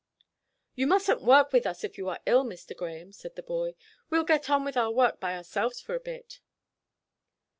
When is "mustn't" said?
0.87-1.21